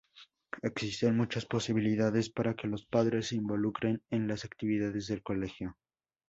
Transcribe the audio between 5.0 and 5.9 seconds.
del Colegio.